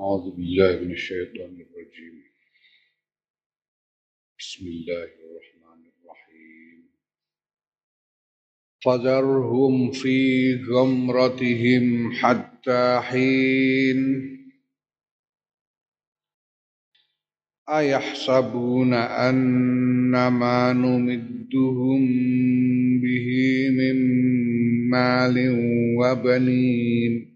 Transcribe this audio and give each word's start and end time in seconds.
أعوذ 0.00 0.36
بالله 0.36 0.80
من 0.84 0.92
الشيطان 0.92 1.60
الرجيم. 1.60 2.22
بسم 4.38 4.66
الله 4.66 5.04
الرحمن 5.04 5.86
الرحيم. 5.86 6.88
فذرهم 8.84 9.90
في 9.90 10.54
غمرتهم 10.54 12.12
حتى 12.12 13.00
حين. 13.02 14.26
أيحسبون 17.68 18.94
أن 18.94 20.26
ما 20.28 20.72
نمدهم 20.72 22.08
به 23.00 23.28
من 23.70 23.96
مال 24.90 25.36
وبنين. 25.98 27.35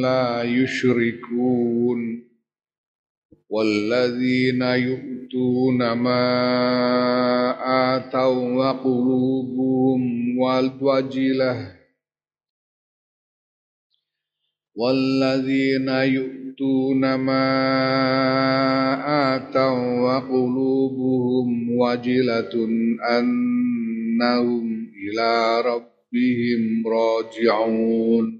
لا 0.00 0.42
يشركون 0.42 2.30
والذين 3.50 4.62
يؤتون 4.62 5.92
ما 5.92 6.24
آتوا 7.96 8.54
وقلوبهم 8.54 10.38
والوجلة 10.38 11.76
والذين 14.74 15.88
يؤتون 15.88 17.14
ما 17.14 17.46
آتوا 19.36 20.00
وقلوبهم 20.00 21.76
وجلة 21.78 22.54
أنهم 23.18 24.90
إلى 25.04 25.60
ربهم 25.60 26.84
راجعون 26.86 28.39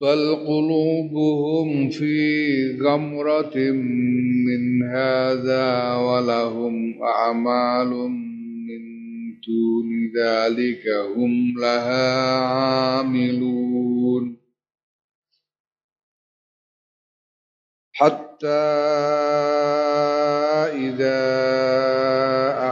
بل 0.00 0.34
قلوبهم 0.34 1.90
في 1.90 2.16
غمرة 2.82 3.56
من 4.46 4.82
هذا 4.82 5.94
ولهم 5.94 7.02
أعمال 7.02 7.88
من 7.88 8.82
دون 9.46 9.88
ذلك 10.16 10.84
هم 11.16 11.54
لها 11.60 12.38
عاملون. 12.38 14.36
حتى 17.92 18.46
إذا 20.88 21.89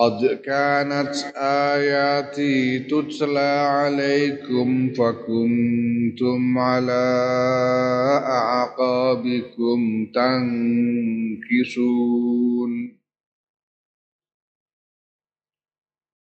قد 0.00 0.26
كانت 0.44 1.14
آياتي 1.36 2.78
تتلى 2.78 3.66
عليكم 3.70 4.92
فكنتم 4.92 6.58
على 6.58 7.02
أعقابكم 8.24 10.06
تنكسون 10.14 11.80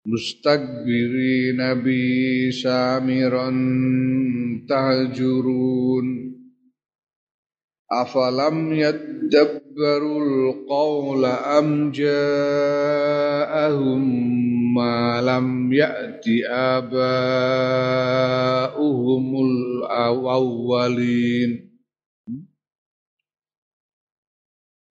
مستكبرين 0.07 1.75
بي 1.83 2.53
سامرا 2.53 3.51
تهجرون 4.69 6.33
أفلم 7.93 8.73
يدبروا 8.73 10.21
القول 10.25 11.25
أم 11.25 11.93
جاءهم 13.47 14.03
ما 14.75 15.21
لم 15.21 15.73
يأت 15.73 16.25
آباؤهم 16.51 17.07
الأولين 19.47 21.73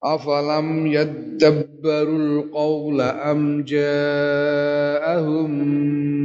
أفلم 0.03 0.88
يدبروا 0.88 2.17
القول 2.19 3.01
أم 3.01 3.63
جاءهم 3.63 5.51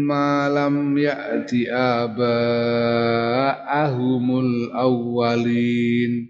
ما 0.06 0.48
لم 0.48 0.98
يأت 0.98 1.50
آباءهم 1.70 2.30
الأولين 4.40 6.29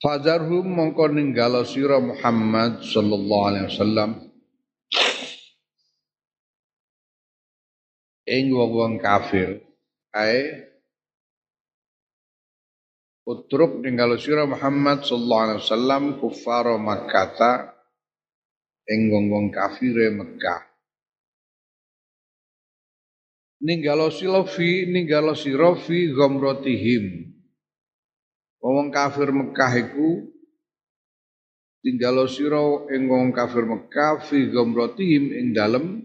Fajarhum 0.00 0.64
mongko 0.64 1.12
ninggalo 1.12 1.60
sira 1.68 2.00
Muhammad 2.00 2.80
sallallahu 2.80 3.46
alaihi 3.52 3.68
wasallam. 3.68 4.10
Ing 8.24 8.48
wong 8.56 8.96
kafir. 8.96 9.60
Ae. 10.16 10.72
Utruk 13.28 13.84
ninggalo 13.84 14.16
sira 14.16 14.48
Muhammad 14.48 15.04
sallallahu 15.04 15.44
alaihi 15.44 15.60
wasallam 15.68 16.02
kufaro 16.16 16.80
Makkah 16.80 17.76
ing 18.88 19.12
wong 19.12 19.52
kafire 19.52 20.08
Mekah. 20.16 20.64
Ninggalo 23.60 24.08
sira 24.08 24.48
fi 24.48 24.88
ninggalo 24.88 25.36
sira 25.36 25.76
fi 25.76 26.08
ghamratihim 26.08 27.29
Wong 28.60 28.92
kafir 28.92 29.32
Mekah 29.32 29.72
iku 29.88 30.28
tinggalo 31.80 32.28
sira 32.28 32.60
ing 32.92 33.08
wong 33.08 33.32
kafir 33.32 33.64
Mekah 33.64 34.20
fi 34.20 34.52
ghamratihim 34.52 35.32
ing 35.32 35.46
dalem 35.56 36.04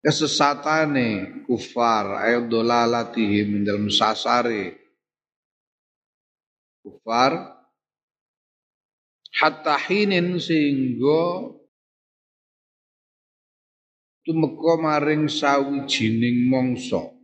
kesesatane 0.00 1.44
kufar 1.44 2.24
ayo 2.24 2.48
dolalatihim 2.48 3.68
dalam 3.68 3.92
sasare. 3.92 4.80
Kufar 6.80 7.36
hatta 9.36 9.76
hinin 9.76 10.40
sehingga 10.40 11.52
tumeka 14.24 14.72
maring 14.80 15.28
sawijining 15.28 16.48
mangsa 16.48 17.15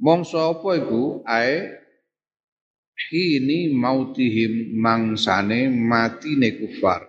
mangsa 0.00 0.50
apa 0.50 0.80
iku? 0.80 1.20
Ae 1.28 1.76
hini 3.08 3.72
mautihim 3.72 4.76
mangsane 4.80 5.68
matine 5.68 6.56
kufar. 6.56 7.08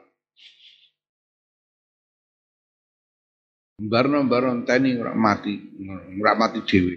Barno-barno 3.82 4.62
tani 4.62 4.94
ora 4.94 5.18
mati 5.18 5.58
ora 6.22 6.38
mati 6.38 6.60
dhewe. 6.62 6.96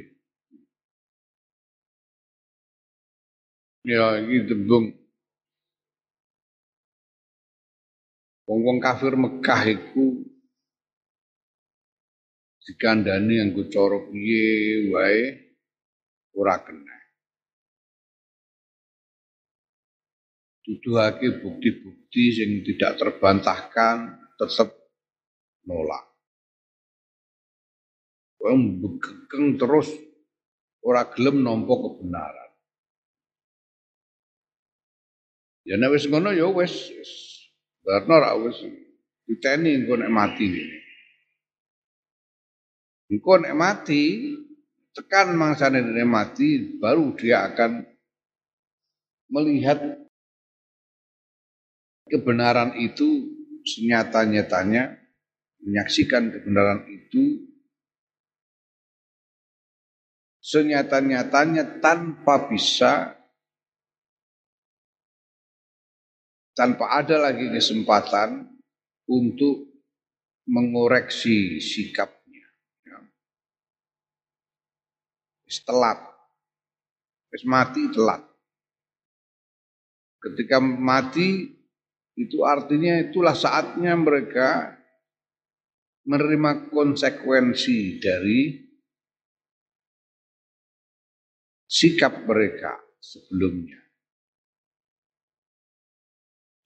Ya 3.88 4.20
iki 4.20 4.48
tembung. 4.48 4.92
Wong-wong 8.44 8.76
kafir 8.76 9.16
Mekah 9.16 9.62
iku 9.72 10.20
dikandani 12.64 13.40
yang 13.40 13.56
cara 13.72 14.04
piye 14.08 14.88
wae 14.92 15.43
ora 16.34 16.60
kena. 16.62 16.96
Tuduhake 20.64 21.44
bukti-bukti 21.44 22.22
sing 22.32 22.50
tidak 22.64 22.96
terbantahkan 22.96 24.16
tetap 24.40 24.72
nolak. 25.68 26.04
Wong 28.40 28.80
begeng 28.80 29.56
terus 29.60 29.92
ora 30.84 31.04
gelem 31.12 31.44
nampa 31.44 31.72
kebenaran. 31.72 32.50
Ya 35.64 35.80
nek 35.80 35.96
wis 35.96 36.04
ngono 36.08 36.32
ya 36.32 36.48
wis 36.52 36.92
Barno 37.84 38.16
ra 38.16 38.32
wis 38.40 38.56
diteni 39.28 39.84
engko 39.84 40.00
nek 40.00 40.08
mati. 40.08 40.48
Engko 43.12 43.32
nek 43.44 43.52
mati 43.52 44.32
tekan 44.94 45.34
mangsane 45.34 45.82
nek 45.82 46.06
mati 46.06 46.78
baru 46.78 47.12
dia 47.18 47.50
akan 47.50 47.82
melihat 49.28 49.82
kebenaran 52.06 52.78
itu 52.78 53.26
senyata-nyatanya 53.66 54.94
menyaksikan 55.64 56.30
kebenaran 56.30 56.86
itu 56.86 57.42
senyata-nyatanya 60.44 61.80
tanpa 61.80 62.46
bisa 62.46 63.16
tanpa 66.54 67.02
ada 67.02 67.18
lagi 67.18 67.50
kesempatan 67.50 68.46
untuk 69.10 69.74
mengoreksi 70.44 71.58
sikapnya. 71.58 72.46
Ya. 72.84 72.98
Telat. 75.62 76.00
mati 77.46 77.90
telat. 77.90 78.22
Ketika 80.22 80.58
mati 80.62 81.54
itu 82.14 82.46
artinya 82.46 83.02
itulah 83.02 83.34
saatnya 83.34 83.94
mereka 83.98 84.78
menerima 86.06 86.70
konsekuensi 86.70 87.98
dari 87.98 88.64
sikap 91.66 92.22
mereka 92.22 92.78
sebelumnya 93.02 93.84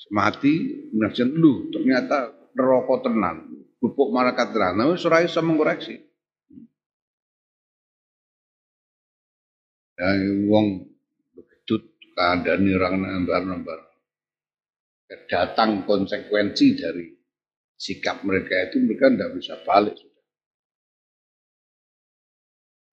mati 0.08 0.88
kemudian 0.88 1.36
lu 1.36 1.68
ternyata 1.68 2.32
neraka 2.56 3.08
tenan 3.08 3.36
bubuk 3.76 4.08
malaikat 4.12 4.56
tenan 4.56 4.74
nah 4.76 4.86
wis 4.88 5.04
ora 5.04 5.20
iso 5.20 5.40
ya 9.98 10.08
wong 10.46 10.86
begedut 11.34 11.82
kandhani 12.14 12.70
orang 12.78 13.02
nambar-nambar 13.02 13.82
datang 15.26 15.82
konsekuensi 15.82 16.78
dari 16.78 17.10
sikap 17.74 18.22
mereka 18.22 18.70
itu 18.70 18.78
mereka 18.78 19.10
tidak 19.10 19.30
bisa 19.34 19.54
balik 19.66 19.98
sudah 19.98 20.24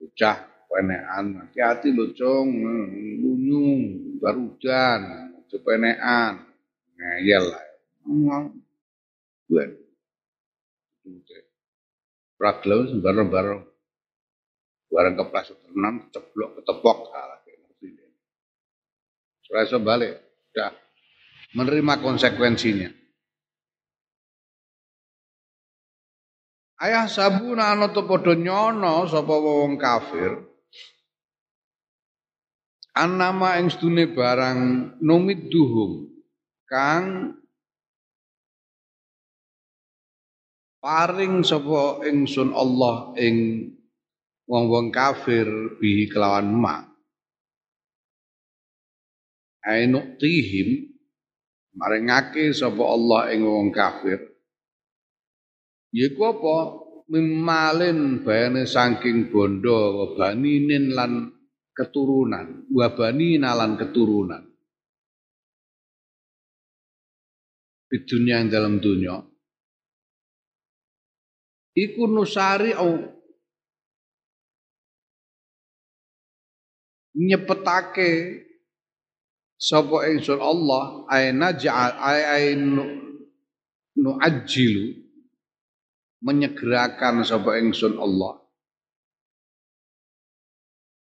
bocah 0.02 0.38
penean 0.66 1.25
hati-hati 1.40 1.94
lo 1.94 2.12
cong 2.12 2.50
lunyung 3.22 3.81
baru 4.19 4.57
dan 4.60 5.02
cepenean 5.48 6.42
ngeyel 7.00 7.46
lah. 7.52 7.66
Buat. 9.46 9.69
Raglau 12.36 12.92
sembarang-barang. 12.92 13.62
Barang 14.95 15.19
keplas 15.19 15.51
tenang, 15.51 16.07
ceblok, 16.15 16.63
ketepok. 16.63 17.12
Salah. 17.12 17.36
Saya 19.45 19.62
iso 19.68 19.77
balik. 19.83 20.15
Sudah. 20.51 20.74
Menerima 21.56 21.94
konsekuensinya. 22.01 22.89
Ayah 26.75 27.07
sabuna 27.07 27.71
ana 27.71 27.88
to 27.88 28.03
nyono 28.36 29.07
sapa 29.07 29.31
wong 29.31 29.80
kafir. 29.80 30.44
Anama 32.95 33.56
ing 33.59 33.71
sedune 33.71 34.12
barang 34.12 34.59
numid 35.00 35.47
duhum 35.51 36.07
kang 36.68 37.36
paring 40.83 41.44
sapa 41.47 42.03
ingsun 42.07 42.51
Allah 42.51 43.15
ing 43.19 43.36
wong-wong 44.45 44.94
kafir 44.94 45.45
bihi 45.81 46.09
kelawan 46.09 46.50
ma 46.53 46.95
ainuk 49.65 50.21
tihim 50.21 50.95
maringake 51.75 52.53
sapa 52.53 52.83
Allah 52.86 53.33
ing 53.33 53.42
wong 53.44 53.69
kafir. 53.74 54.21
Yiku 55.92 56.21
apa? 56.24 56.57
Mimalin 57.06 58.25
bayane 58.25 58.65
saking 58.65 59.30
bondo 59.30 60.01
wabaninin 60.01 60.90
lan 60.90 61.30
keturunan 61.78 62.66
wabani 62.73 63.37
nalan 63.37 63.78
keturunan. 63.78 64.42
Di 67.85 68.02
dunia 68.02 68.42
yang 68.42 68.49
dalam 68.49 68.81
dunia. 68.81 69.21
Iku 71.78 72.09
nusari 72.09 72.73
au 72.73 73.15
nyepetake 77.16 78.44
sapa 79.56 80.12
ingsun 80.12 80.40
Allah 80.44 81.07
aina 81.07 81.56
ja'al 81.56 81.95
ay 82.28 82.60
nu 82.60 84.12
ajilu 84.19 84.92
menyegerakan 86.19 87.24
sapa 87.24 87.56
ingsun 87.62 87.95
Allah. 87.95 88.44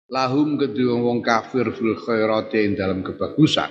Lahum 0.08 0.56
kedua 0.56 1.04
wong 1.04 1.20
kafir 1.20 1.68
fil 1.75 2.00
khairati 2.00 2.63
dalam 2.80 3.04
kebagusan. 3.04 3.68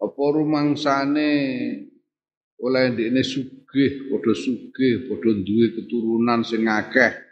Apa 0.00 0.22
rumangsane 0.36 1.32
oleh 2.60 2.84
ndekne 2.92 3.24
sugih 3.24 4.12
padha 4.12 4.32
sugih 4.36 5.08
padha 5.08 5.30
duwe 5.40 5.72
keturunan 5.72 6.44
sing 6.44 6.68
akeh 6.68 7.29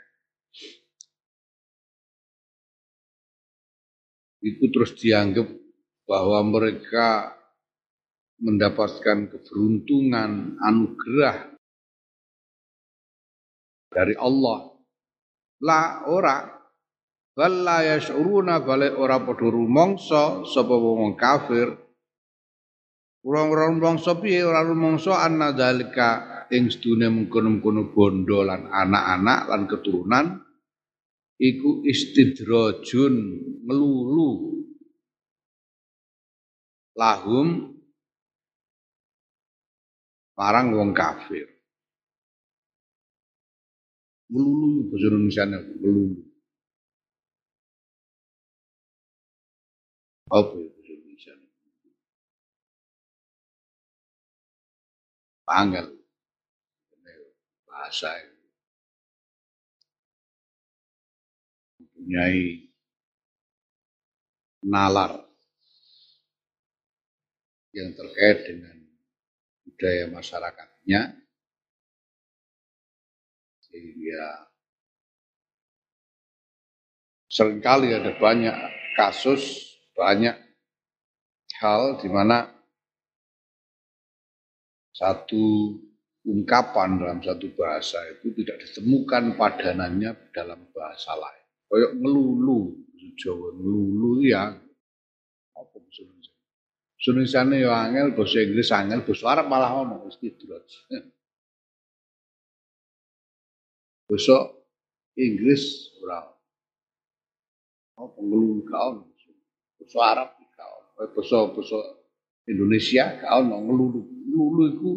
itu 4.57 4.73
terus 4.73 4.97
dianggap 4.97 5.49
bahwa 6.09 6.41
mereka 6.47 7.37
mendapatkan 8.41 9.29
keberuntungan 9.29 10.57
anugerah 10.63 11.59
dari 13.93 14.15
Allah. 14.17 14.73
La 15.65 16.07
ora. 16.07 16.39
Bal 17.39 17.63
la 17.63 17.87
yashuruna 17.87 18.59
ora 18.99 19.17
padha 19.23 19.47
rumangsa 19.47 20.43
sapa 20.43 20.75
wong 20.75 21.15
kafir. 21.15 21.71
Urang-urang 23.23 23.79
bangsa 23.79 24.19
piye? 24.19 24.43
Ora 24.43 24.67
rumangsa 24.67 25.23
anna 25.23 25.55
dalika 25.55 26.39
ing 26.51 26.73
sedune 26.73 27.07
mengkono-mengkono 27.13 27.93
bondo 27.93 28.41
lan 28.41 28.67
anak-anak 28.73 29.41
lan 29.53 29.63
keturunan 29.69 30.27
iku 31.39 31.87
istidrajun 31.87 33.15
melulu 33.63 34.59
lahum 36.99 37.79
marang 40.35 40.75
wong 40.75 40.91
kafir. 40.91 41.47
Melulu 44.29 44.93
bahasa 44.93 45.07
Indonesia 45.09 45.45
melulu. 45.49 46.21
Apa 50.29 50.53
ya 50.61 50.69
bahasa 50.69 50.93
Indonesia? 50.93 51.35
Panggal. 55.49 55.87
Bahasa 57.65 58.11
itu. 58.21 58.38
Mempunyai 62.09 62.73
nalar 64.65 65.29
yang 67.77 67.93
terkait 67.93 68.49
dengan 68.49 68.81
budaya 69.69 70.09
masyarakatnya 70.17 71.21
sehingga 73.61 74.25
sering 77.29 77.61
kali 77.61 77.93
ada 77.93 78.17
banyak 78.17 78.57
kasus, 78.97 79.77
banyak 79.93 80.33
hal 81.61 82.01
di 82.01 82.09
mana 82.09 82.49
satu 84.97 85.77
ungkapan 86.25 86.97
dalam 86.97 87.21
satu 87.21 87.53
bahasa 87.53 88.01
itu 88.17 88.33
tidak 88.41 88.65
ditemukan 88.65 89.37
padanannya 89.37 90.17
dalam 90.33 90.65
bahasa 90.73 91.13
lain. 91.13 91.38
Kayak 91.69 91.93
ngelulu, 92.01 92.81
Jawa 93.19 93.51
ngelulu 93.51 94.23
ya. 94.23 94.55
Apa 95.59 95.75
maksudnya? 95.75 96.33
Sunisane 96.99 97.63
yo 97.63 97.71
angel, 97.71 98.15
basa 98.15 98.43
Inggris 98.43 98.71
angel, 98.75 99.03
basa 99.03 99.25
Arab 99.31 99.47
malah 99.51 99.71
ono 99.75 100.07
wis 100.07 100.19
kidrot. 100.19 100.67
Basa 104.07 104.37
Inggris 105.19 105.95
ora. 106.03 106.31
Oh, 107.99 108.15
pengelulu 108.15 108.63
kau, 108.67 109.03
basa 109.83 109.99
Arab 109.99 110.31
kau, 110.55 110.79
basa 111.15 111.39
basa 111.55 111.79
Indonesia 112.47 113.19
kau 113.19 113.43
ono 113.43 113.57
ngelulu. 113.67 114.01
Ngelulu 114.29 114.63
itu 114.71 114.91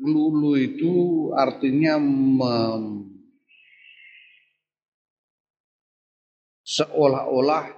ngelulu 0.00 0.50
itu 0.56 0.92
artinya 1.36 2.00
mem, 2.00 2.99
seolah-olah 6.80 7.76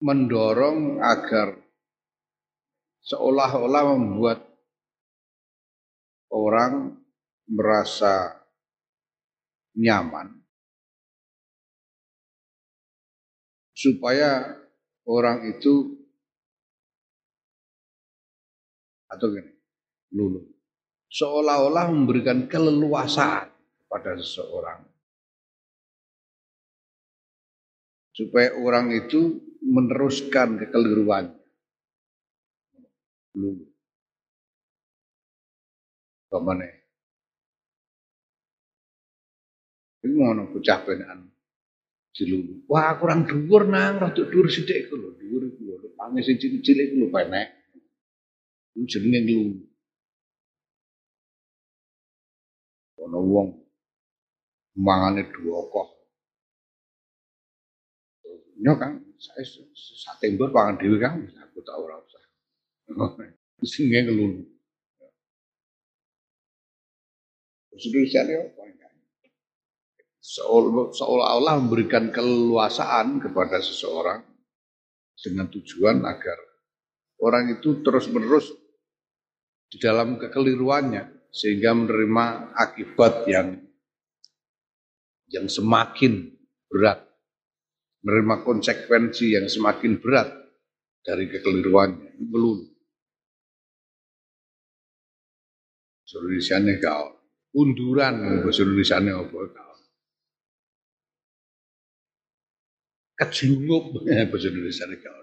mendorong 0.00 0.96
agar 0.96 1.60
seolah-olah 3.04 3.84
membuat 4.00 4.40
orang 6.32 6.96
merasa 7.52 8.32
nyaman. 9.76 10.40
Supaya 13.76 14.56
orang 15.04 15.52
itu 15.52 16.00
atau 19.08 19.26
gini 19.32 19.52
lulu 20.14 20.44
seolah-olah 21.10 21.90
memberikan 21.90 22.46
keleluasaan 22.46 23.48
kepada 23.84 24.14
seseorang 24.20 24.89
supaya 28.20 28.52
orang 28.60 28.92
itu 28.92 29.40
meneruskan 29.64 30.60
kekeliruan. 30.60 31.32
Belum. 33.32 33.64
Ke 36.28 36.38
mana? 36.44 36.68
Ini 40.04 40.12
mau 40.16 40.36
bocah 40.52 40.78
penaan 40.84 41.28
dilulu. 42.16 42.68
Wah 42.68 42.96
kurang 43.00 43.24
dhuwur 43.28 43.68
nang, 43.68 44.00
rada 44.00 44.22
dhuwur 44.24 44.48
sithik 44.48 44.88
iku 44.88 44.96
lho, 45.00 45.16
dhuwur 45.16 45.42
iku 45.48 45.60
lho. 45.64 45.88
Pange 45.96 46.20
sing 46.24 46.36
cilik-cilik 46.40 46.92
iku 46.92 46.96
lho 47.04 47.08
penek. 47.12 47.48
Iku 48.76 48.84
jenenge 48.88 49.20
nglulu. 49.24 49.56
Ana 53.00 53.18
wong 53.20 53.48
mangane 54.76 55.28
duokoh. 55.28 55.99
Nyok 58.60 58.76
Kang, 58.76 58.94
saya 59.16 59.44
satembur 59.72 60.52
pangan 60.52 60.76
dhewe 60.76 61.00
Kang, 61.00 61.24
aku 61.24 61.64
tak 61.64 61.80
ora 61.80 61.96
usah. 61.96 62.22
Sing 63.64 63.88
ngelulu. 63.88 64.44
Solusinya 67.80 68.36
apa? 68.36 68.62
Seolah-olah 70.20 71.56
memberikan 71.64 72.12
keleluasaan 72.12 73.24
kepada 73.24 73.64
seseorang 73.64 74.20
dengan 75.16 75.48
tujuan 75.48 76.04
agar 76.04 76.38
orang 77.24 77.56
itu 77.56 77.80
terus-menerus 77.80 78.52
di 79.72 79.80
dalam 79.80 80.20
kekeliruannya 80.20 81.32
sehingga 81.32 81.72
menerima 81.72 82.52
akibat 82.52 83.26
yang 83.26 83.58
yang 85.30 85.46
semakin 85.48 86.36
berat 86.68 87.09
menerima 88.00 88.36
konsekuensi 88.44 89.36
yang 89.36 89.46
semakin 89.46 90.00
berat 90.00 90.28
dari 91.04 91.28
kekeliruannya. 91.28 92.20
Belum. 92.28 92.58
Indonesia 96.10 96.58
kau. 96.82 97.06
Unduran 97.50 98.46
bahasa 98.46 98.62
Indonesia 98.62 98.98
apa 98.98 99.38
kau. 99.54 99.74
Kejungup 103.20 103.84
bahasa 104.30 104.46
Indonesia 104.50 104.86
kau. 104.86 105.20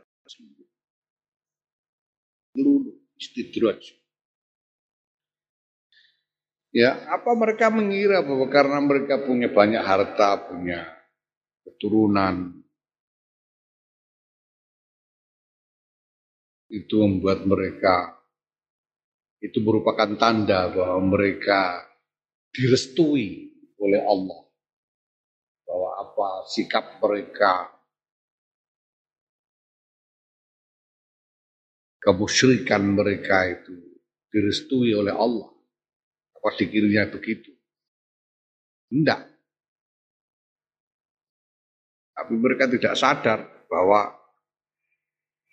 Lulu 2.58 2.90
istidraj. 3.20 3.82
Ya, 6.76 6.94
apa 7.10 7.32
mereka 7.34 7.74
mengira 7.74 8.22
bahwa 8.22 8.46
karena 8.54 8.78
mereka 8.84 9.26
punya 9.26 9.50
banyak 9.50 9.82
harta, 9.82 10.52
punya 10.52 10.86
keturunan, 11.64 12.67
itu 16.68 16.96
membuat 17.00 17.48
mereka 17.48 18.18
itu 19.38 19.62
merupakan 19.62 20.18
tanda 20.18 20.74
bahwa 20.74 21.14
mereka 21.14 21.86
direstui 22.50 23.54
oleh 23.78 24.02
Allah. 24.02 24.42
Bahwa 25.68 25.90
apa 26.02 26.30
sikap 26.50 26.98
mereka 27.04 27.70
kemusyrikan 32.02 32.82
mereka 32.98 33.46
itu 33.52 33.76
direstui 34.34 34.96
oleh 34.96 35.14
Allah. 35.14 35.54
Apa 36.40 36.56
dikiranya 36.58 37.12
begitu? 37.14 37.54
Tidak. 38.88 39.22
Tapi 42.18 42.34
mereka 42.34 42.66
tidak 42.66 42.98
sadar 42.98 43.40
bahwa 43.70 44.16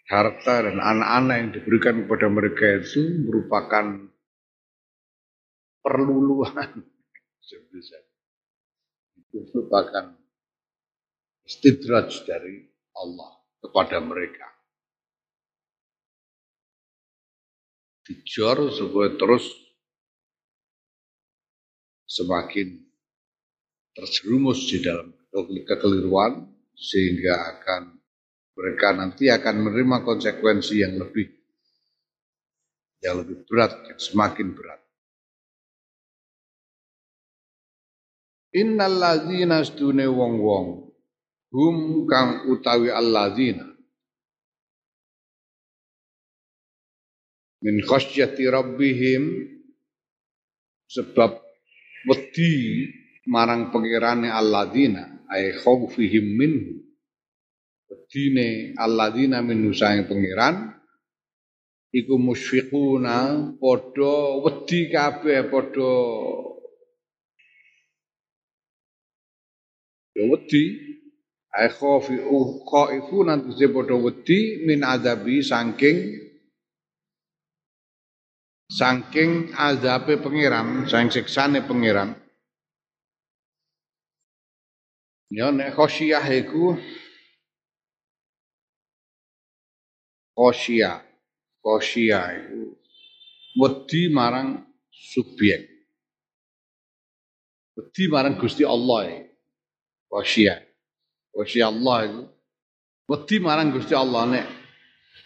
harta 0.05 0.69
dan 0.69 0.77
anak-anak 0.81 1.37
yang 1.41 1.51
diberikan 1.57 1.95
kepada 2.05 2.27
mereka 2.29 2.65
itu 2.81 3.03
merupakan 3.25 3.87
perluluan. 5.81 6.85
Itu 9.25 9.51
merupakan 9.51 10.15
istidraj 11.45 12.23
dari 12.25 12.65
Allah 12.95 13.35
kepada 13.61 13.99
mereka. 14.01 14.47
Dijor 18.05 18.71
supaya 18.71 19.17
terus 19.17 19.49
semakin 22.05 22.79
terjerumus 23.97 24.71
di 24.71 24.85
dalam 24.85 25.11
kekeliruan 25.67 26.47
sehingga 26.77 27.59
akan 27.59 27.94
mereka 28.55 28.95
nanti 28.95 29.27
akan 29.31 29.55
menerima 29.67 29.97
konsekuensi 30.07 30.83
yang 30.83 30.95
lebih 30.99 31.27
yang 33.05 33.21
lebih 33.21 33.45
berat, 33.45 33.77
yang 33.85 34.01
semakin 34.01 34.57
berat. 34.57 34.81
Innal 38.55 38.97
ladzina 38.97 39.61
stune 39.67 40.09
wong-wong 40.09 40.95
hum 41.55 42.07
kang 42.07 42.47
utawi 42.51 42.91
alladzina 42.91 43.67
min 47.63 47.83
khasyati 47.83 48.47
rabbihim 48.47 49.23
sebab 50.87 51.35
wedi 52.07 52.87
marang 53.27 53.75
pengirane 53.75 54.31
alladzina 54.31 55.27
ay 55.31 55.51
khaufihim 55.59 56.27
minhu 56.39 56.84
wedine 57.95 58.75
alladzina 58.75 59.39
min 59.47 59.63
nusaing 59.63 60.11
pangeran 60.11 60.75
iku 61.95 62.19
musyfiquna 62.19 63.55
padha 63.63 64.15
wedi 64.43 64.91
kabeh 64.91 65.47
padha 65.47 65.95
ya 70.19 70.25
wedi. 70.27 70.65
Ai 71.55 71.71
khofi 71.71 72.19
khaifu 72.67 73.23
nanti 73.23 73.67
padha 73.71 73.95
wedi 73.95 74.67
min 74.67 74.83
azabi 74.83 75.39
saking 75.39 75.99
saking 78.67 79.55
azabe 79.55 80.19
pangeran 80.19 80.91
saking 80.91 81.15
siksane 81.15 81.63
pangeran. 81.63 82.19
Ya 85.31 85.55
nek 85.55 85.79
khosyah 85.79 86.27
iku 86.27 86.75
khosyah 90.37 91.03
khosia 91.65 92.21
itu 92.37 92.77
wedi 93.57 94.13
marang 94.13 94.67
subjek. 94.93 95.65
Wedi 97.75 98.05
marang 98.07 98.37
Gusti 98.37 98.63
Allah. 98.63 99.25
Khosia. 100.11 100.61
Khosia 101.35 101.73
Allah 101.73 101.99
itu 102.07 102.23
wedi 103.09 103.37
marang 103.41 103.73
Gusti 103.73 103.93
Allah 103.93 104.23
nek 104.29 104.47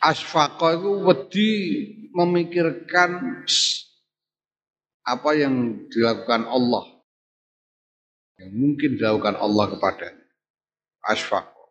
asfaqa 0.02 0.78
itu 0.78 0.90
wedi 1.06 1.50
memikirkan 2.10 3.42
apa 5.06 5.30
yang 5.38 5.86
dilakukan 5.86 6.42
Allah 6.46 6.84
yang 8.38 8.50
mungkin 8.54 8.98
dilakukan 8.98 9.38
Allah 9.38 9.64
kepada 9.70 10.08
asfaqa 11.06 11.62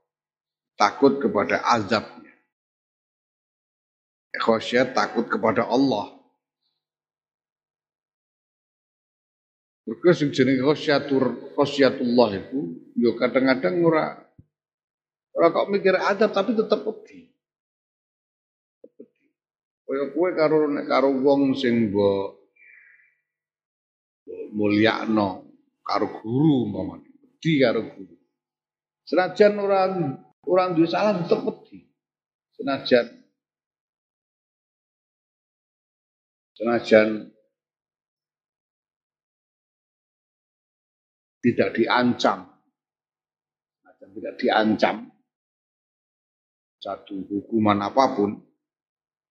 takut 0.80 1.20
kepada 1.20 1.60
azab 1.76 2.17
Khosyat 4.38 4.94
takut 4.94 5.26
kepada 5.26 5.66
Allah. 5.68 6.18
Mergo 9.88 10.12
sing 10.12 10.36
jenenge 10.36 10.68
khosyatur 10.68 11.56
khosyatullah 11.56 12.30
itu 12.36 12.92
yo 13.00 13.16
kadang-kadang 13.16 13.80
ora 13.88 14.20
ora 15.32 15.48
kok 15.48 15.72
mikir 15.72 15.96
adab 15.96 16.36
tapi 16.36 16.52
tetep 16.60 16.84
wedi. 16.84 17.32
Kaya 19.88 20.12
kowe 20.12 20.30
karo 20.36 20.68
nek 20.68 20.92
karo 20.92 21.16
wong 21.24 21.56
sing 21.56 21.88
mbok 21.88 22.36
mulyakno 24.52 25.48
karo 25.88 26.20
guru 26.20 26.68
umpamane, 26.68 27.08
wedi 27.24 27.52
karo 27.64 27.88
guru. 27.88 28.16
Senajan 29.08 29.56
ora 29.56 29.88
ora 30.44 30.76
duwe 30.76 30.88
salah 30.92 31.16
tetep 31.16 31.48
wedi. 31.48 31.88
Senajan 32.60 33.17
senajan 36.58 37.30
tidak 41.46 41.70
diancam, 41.78 42.50
senajan 43.78 44.10
tidak 44.18 44.36
diancam 44.42 44.96
satu 46.82 47.26
hukuman 47.30 47.78
apa 47.82 48.18
pun, 48.18 48.42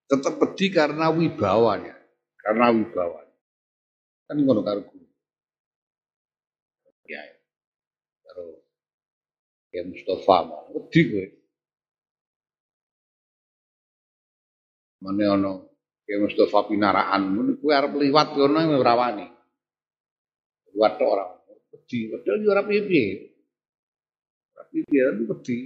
tetap 0.06 0.38
pedih 0.38 0.70
karena 0.70 1.10
wibawanya, 1.10 1.94
karena 2.38 2.70
wibawa. 2.70 3.26
Kan 4.26 4.42
ngono 4.42 4.62
karo 4.66 4.82
guru. 4.82 5.06
Ya, 7.06 7.22
karo 8.26 8.66
ya 9.70 9.86
Mustafa 9.86 10.36
mau 10.42 10.66
wedi 10.74 11.00
kowe. 11.06 11.26
Mane 15.06 15.24
ono 15.30 15.52
Ya 16.06 16.22
Mustafa 16.22 16.70
pinaraan 16.70 17.34
ngono 17.34 17.58
kuwi 17.58 17.74
arep 17.74 17.98
liwat 17.98 18.38
kono 18.38 18.62
ora 18.78 18.94
wani. 18.94 19.26
Liwat 20.70 20.92
tok 21.02 21.10
ora. 21.10 21.26
Wedi, 21.74 21.98
padahal 22.14 22.38
yo 22.42 22.48
ora 22.54 22.62
piye-piye. 22.62 23.06
Ora 24.54 24.62
tapi 24.62 24.78
wedi. 24.86 25.56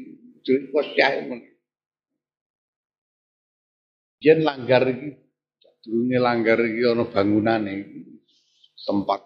Jadi 0.40 0.72
kok 0.72 0.86
cah 0.96 1.10
ngono. 1.28 1.46
Yen 4.20 4.40
langgar 4.44 4.84
iki 4.88 5.08
durunge 5.84 6.18
langgar 6.20 6.60
iki 6.64 6.80
ana 6.84 7.04
bangunane 7.08 7.74
tempat 8.80 9.20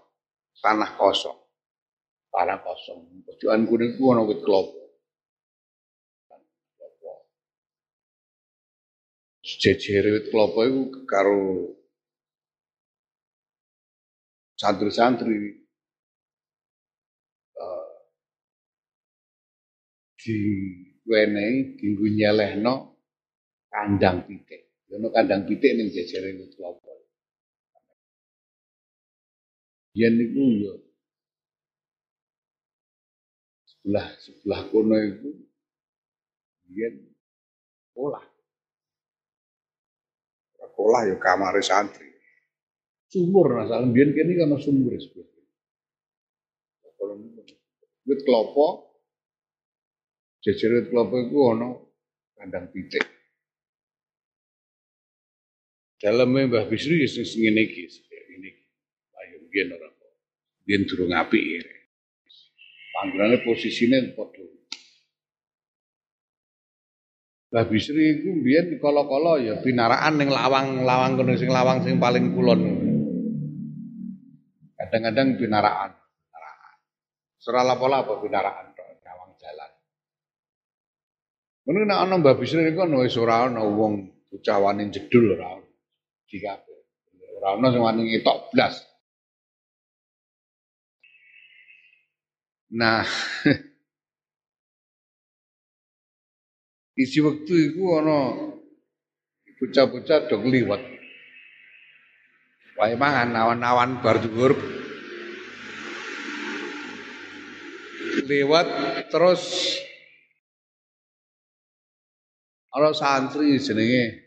tanah 0.62 0.90
kosong. 0.98 1.38
Tanah 2.34 2.58
kosong. 2.62 3.26
Pojokan 3.26 3.66
kuning 3.70 3.94
ku 3.98 4.10
ana 4.10 4.22
wit. 4.26 4.42
Jejere 9.44 10.08
wit 10.16 10.26
klapa 10.32 10.60
iku 10.64 11.04
karo 11.04 11.40
santri-santri 14.56 15.36
uh, 17.60 17.92
di 20.16 20.36
wenehi 21.04 21.76
dinggo 21.76 22.06
nyelehno 22.08 22.74
kandang 23.68 24.24
pitik. 24.24 24.64
Ono 24.96 25.12
kandang 25.12 25.44
pitik 25.44 25.76
ning 25.76 25.92
jejere 25.92 26.32
wit 26.40 26.56
klapa. 26.56 26.92
Yen 29.94 30.16
niku 30.18 30.42
yo 30.64 30.74
sebelah 33.68 34.08
sebelah 34.18 34.60
kono 34.72 34.96
iku 34.98 35.30
yen 36.72 36.94
olah 37.94 38.33
sekolah 40.74 41.06
ya 41.06 41.16
kamar 41.22 41.54
santri. 41.62 42.10
Sumur 43.06 43.46
saling 43.70 43.94
biyen 43.94 44.10
kene 44.10 44.34
kan 44.34 44.58
sumur 44.58 44.90
sebetulnya. 44.98 45.46
Wit 48.10 48.20
klopo 48.26 48.98
jejer 50.42 50.74
wit 50.74 50.90
klopo 50.90 51.14
iku 51.22 51.38
ana 51.54 51.78
kandang 52.34 52.74
pitik. 52.74 53.06
Daleme 56.02 56.50
Mbah 56.50 56.66
Bisri 56.66 57.06
wis 57.06 57.14
ngene 57.16 57.62
iki, 57.70 57.86
ngene 57.86 58.46
iki. 58.50 58.64
Ayo 59.14 59.36
biyen 59.46 59.72
ora 59.78 59.88
kok. 59.94 60.12
Biyen 60.66 60.82
durung 60.90 61.14
apik. 61.14 61.70
Panggonane 62.92 63.40
posisine 63.46 64.10
padha 64.18 64.42
Mbah 67.54 67.70
Bisri 67.70 68.18
iku 68.18 68.34
mbiyen 68.34 68.82
kala-kala 68.82 69.38
ya 69.38 69.54
binaraan 69.62 70.18
ning 70.18 70.26
lawang-lawang 70.26 71.14
kono 71.14 71.38
sing 71.38 71.54
lawang 71.54 71.86
sing 71.86 72.02
paling 72.02 72.34
kulon. 72.34 72.58
Kadang-kadang 74.74 75.38
binaraan. 75.38 75.94
binaraan. 75.94 76.74
Sera 77.38 77.62
lapo-lapo 77.62 78.18
binaraan 78.26 78.74
tok 78.74 78.98
lawang 79.06 79.38
jalan. 79.38 79.70
Ngono 81.62 81.78
nek 81.86 81.98
ana 82.02 82.14
Mbah 82.18 82.34
Bisri 82.34 82.74
ana 82.74 82.96
wis 83.06 83.14
ora 83.22 83.46
ana 83.46 83.62
wong 83.62 84.02
bocah 84.34 84.58
wani 84.58 84.90
jedul 84.90 85.38
ora 85.38 85.54
ono. 85.54 85.70
Dikape. 86.26 86.74
Ora 87.38 87.54
ana 87.54 87.70
sing 87.70 87.86
wani 87.86 88.02
ngetok 88.10 88.50
blas. 88.50 88.82
Nah, 92.74 93.06
Isi 96.94 97.18
waktu 97.18 97.74
itu 97.74 97.82
ana 97.98 98.38
bocah-bocah 99.58 100.30
do 100.30 100.38
liwat. 100.46 100.82
Wae 102.78 102.94
mangan 102.94 103.34
awan-awan 103.34 103.98
bar. 103.98 104.22
Lewat 108.24 108.68
terus 109.10 109.42
ana 112.70 112.94
santri 112.94 113.58
jenenge 113.58 114.22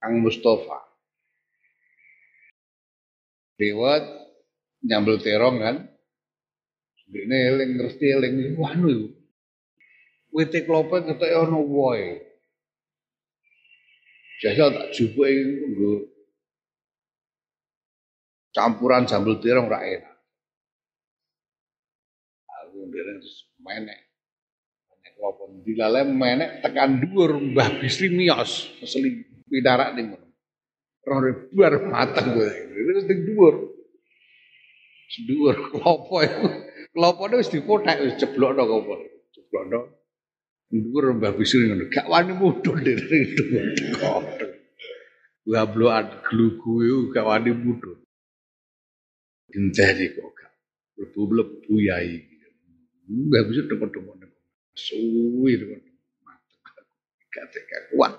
Kang 0.00 0.24
Mustafa. 0.24 0.80
Lewat 3.60 4.00
nyambel 4.80 5.20
terong 5.20 5.60
kan. 5.60 5.76
Dene 7.04 7.36
eling 7.52 7.76
ngerti 7.76 8.06
eling 8.16 8.56
wanu 8.56 9.19
wite 10.34 10.64
klopo 10.66 11.02
ketoke 11.02 11.26
ana 11.34 11.58
woe. 11.58 12.22
Jajal 14.40 14.72
tak 14.72 14.86
jupuke 14.96 15.28
nggo 15.28 15.92
campuran 18.56 19.04
sambel 19.04 19.36
tirong 19.42 19.68
ra 19.68 19.84
enak. 19.84 20.16
Aku 22.48 22.88
terus 22.88 23.52
menek. 23.60 24.00
Menek 24.88 25.12
klopo 25.18 25.42
dilale 25.60 26.08
menek 26.08 26.64
tekan 26.64 27.04
dhuwur 27.04 27.36
Mbah 27.36 27.82
Bisri 27.82 28.08
mios 28.08 28.72
asli 28.80 29.28
pidarak 29.50 29.92
ning 29.98 30.14
ngono. 30.14 30.28
Roh 31.04 31.20
buar 31.52 31.74
mateng 31.90 32.32
kowe. 32.32 32.48
Terus 32.48 33.04
ning 33.04 33.20
dhuwur. 33.28 33.54
Dhuwur 35.26 35.56
klopo. 35.68 36.16
Klopone 36.90 37.38
wis 37.38 37.52
dipothek 37.52 38.02
wis 38.02 38.16
jeblokno 38.16 38.64
klopo. 38.64 38.94
jeblono. 39.30 39.99
Dhuwur 40.70 41.18
Mbah 41.18 41.34
Bisri 41.34 41.66
ngono, 41.66 41.90
gak 41.90 42.06
wani 42.06 42.30
mudhun 42.30 42.78
dari 42.78 43.26
dhuwur. 43.34 43.66
Gabloan 45.50 46.06
glugu 46.22 46.86
iku 46.86 47.00
gak 47.10 47.26
wani 47.26 47.50
mudhun. 47.50 47.98
Enteni 49.50 50.14
kok 50.14 50.30
gak 50.30 50.52
mlebu-mlebu 50.94 51.74
yai. 51.74 52.22
Mbah 53.10 53.42
Bisri 53.50 53.66
temen-temen 53.66 54.30
suwi 54.78 55.58
temen 55.58 55.82
gak 57.34 57.50
gak 57.50 57.82
kuat. 57.90 58.14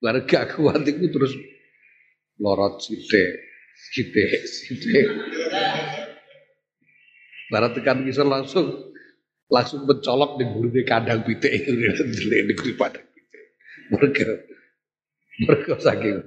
Bareng 0.00 0.24
gak 0.24 0.56
kuat 0.56 0.80
itu 0.80 1.12
terus 1.12 1.36
lorot 2.40 2.80
sithik, 2.80 3.36
sithik, 3.92 4.48
sithik. 4.48 5.06
Barat 7.52 7.76
tekan 7.76 8.02
kisah 8.08 8.24
langsung 8.24 8.93
langsung 9.54 9.86
mencolok 9.86 10.42
di 10.42 10.44
di 10.74 10.82
kandang 10.82 11.22
pitik 11.22 11.54
itu 11.54 11.70
di 11.70 12.72
padang 12.74 13.06
pitik. 13.06 13.44
Mereka 13.94 14.22
mereka 15.46 15.72
saking 15.78 16.18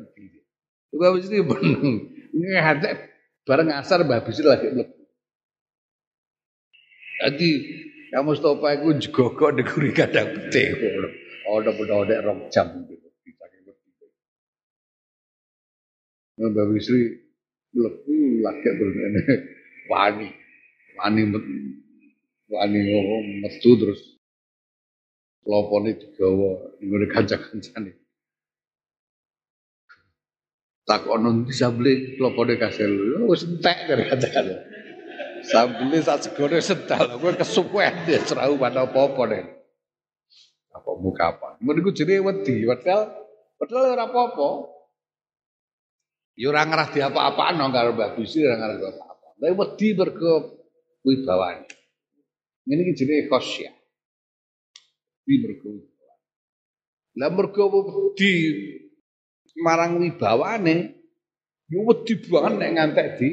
itu 0.88 1.04
habis 1.04 1.28
itu 1.28 1.44
beneng 1.44 2.08
ngehatek 2.32 3.12
bareng 3.44 3.76
asar 3.76 4.08
mbak 4.08 4.24
bisir 4.24 4.48
lagi 4.48 4.72
mlebu. 4.72 4.96
Jadi 7.18 7.50
kamu 8.16 8.32
stopa 8.40 8.72
itu 8.80 9.12
juga 9.12 9.24
kok 9.36 9.52
di 9.60 9.64
guri 9.68 9.92
kandang 9.92 10.32
pitik. 10.32 10.80
Oh, 11.48 11.60
udah 11.60 11.76
udah 11.76 12.18
rong 12.24 12.48
jam. 12.48 12.88
Mbak 16.38 16.66
Bisri 16.70 17.18
mlebu 17.74 18.46
lagi 18.46 18.70
terus 18.70 18.94
wani 19.90 20.30
wani 21.02 21.22
wani 22.48 22.80
metu 23.44 23.76
terus 23.76 24.02
lopone 25.48 25.96
digawa 25.96 26.76
ngene 26.84 27.08
kanca-kancane. 27.08 27.92
Takono 30.88 31.44
ndi 31.44 31.52
sambele 31.56 32.20
lopone 32.20 32.56
kasil. 32.60 32.92
Wis 33.28 33.44
entek 33.48 33.88
karo 33.88 34.04
kanca-kancane. 34.08 34.56
Sambele 35.48 35.98
sak 36.04 36.28
segone 36.28 36.60
sental, 36.60 37.16
kowe 37.20 37.32
kesuwen 37.32 37.96
ya 38.10 38.20
serau 38.26 38.60
mana 38.60 38.84
apa-apa 38.84 39.24
nek. 39.32 39.46
Apa 40.76 40.92
muka 41.00 41.24
apa? 41.32 41.48
Menurutku 41.64 41.96
jenenge 41.96 42.26
wedi, 42.26 42.68
padahal 42.68 43.16
padahal 43.56 43.96
ora 43.96 44.06
apa-apa. 44.12 44.50
Ya 46.38 46.54
ngerah 46.54 46.88
di 46.94 47.00
apa-apaan 47.02 47.58
karo 47.74 47.98
Mbak 47.98 48.10
Bisi 48.20 48.44
ora 48.44 48.60
ngerah 48.60 48.78
apa-apa. 48.92 49.28
Tapi 49.40 49.54
wedi 49.56 49.88
mergo 49.96 50.34
wibawane. 51.08 51.77
Iki 52.68 52.94
jenenge 53.00 53.32
khosyah. 53.32 53.72
Wedi 55.24 55.36
mergo. 55.40 55.72
Lah 57.16 57.32
mergo 57.32 57.64
wedi 57.72 58.32
marang 59.64 60.04
wibawane 60.04 60.76
yo 61.72 61.88
wedi 61.88 62.14
banget 62.28 62.54
nek 62.60 62.72
ngantek 62.76 63.08
di 63.16 63.30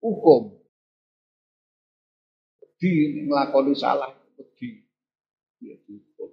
hukum. 0.00 0.56
Wedi 2.64 3.28
nglakoni 3.28 3.76
salah 3.76 4.08
wedi. 4.40 4.88
Ya 5.60 5.76
hukum. 5.84 6.32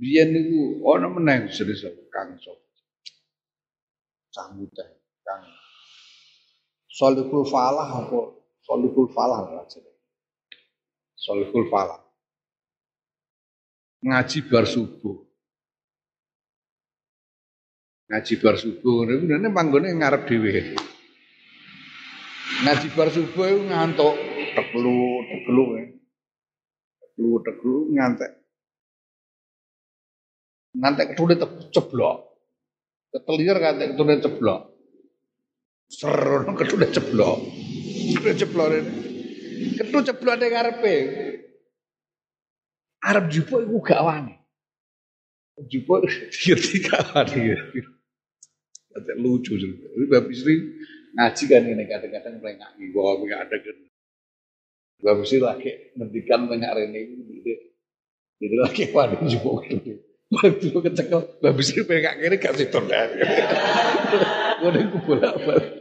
Biyen 0.00 0.32
niku 0.32 0.80
ana 0.88 1.12
meneh 1.12 1.52
serius 1.52 1.84
Kang 2.08 2.40
Sob. 2.40 2.56
Canggutan 4.32 4.88
Kang 5.20 5.44
Solihul 6.88 7.44
Falah 7.44 7.86
apa 7.86 8.39
Solihul 8.70 9.10
Falah 9.10 9.50
aja. 9.50 9.82
Solihul 11.18 11.66
Falah. 11.66 11.98
Ngaji 14.06 14.38
bar 14.46 14.62
subuh. 14.62 15.26
Ngaji 18.14 18.34
bar 18.38 18.54
subuh 18.54 19.10
niku 19.10 19.26
ngene 19.26 19.50
panggone 19.50 19.90
ngarep 19.90 20.22
dhewe. 20.22 20.78
Ngaji 22.62 22.86
bar 22.94 23.10
subuh 23.10 23.44
iku 23.50 23.60
ngantuk 23.66 24.14
teklu 24.54 24.98
teklu 25.26 25.64
ya. 25.74 25.84
Teklu 27.02 27.30
teklu 27.42 27.74
ngantek. 27.90 28.32
Ngantek 30.78 31.06
ketule 31.18 31.34
ceblok. 31.74 32.18
Ketelir 33.10 33.56
ngantek 33.58 33.86
ketule 33.98 34.14
ceblok. 34.22 34.60
Serono 35.90 36.54
ketule 36.54 36.86
ceblok. 36.94 37.59
Ini. 38.10 39.10
Ketule 39.76 40.02
ceblok 40.02 40.36
ning 40.40 40.50
ngarepe. 40.52 40.94
Arep 43.00 43.24
jupuk 43.32 43.64
iku 43.64 43.78
gak 43.80 44.02
wani. 44.04 44.34
Jupuk 45.68 46.04
ngerti 46.04 46.76
gak 46.86 47.02
wani. 47.16 47.56
Lucu 49.16 49.56
juga. 49.56 49.86
Mbak 49.96 50.22
Bisri 50.28 50.54
ngaji 51.10 51.42
kan 51.50 51.62
ini 51.66 51.84
kadang-kadang 51.90 52.34
melengak 52.38 52.70
gua 52.92 53.18
nggak 53.18 53.40
ada 53.48 53.56
kan. 53.56 53.76
Mbak 55.00 55.14
Bisri 55.22 55.38
lagi 55.40 55.70
ngendikan 55.96 56.40
melengak 56.44 56.76
rene 56.76 57.00
ini. 57.00 57.56
Jadi 58.40 58.56
lagi 58.56 58.82
wani 58.92 59.16
jupuk 59.28 59.64
itu. 59.68 59.92
Waktu 60.30 60.70
kecekel, 60.70 61.20
Mbak 61.40 61.52
Bisri 61.56 61.80
melengak 61.88 62.14
kiri 62.20 62.36
gak 62.36 62.54
dah. 62.56 63.04
Gue 64.60 64.70
nih 64.76 64.84
bolak 64.92 65.34
balik. 65.40 65.72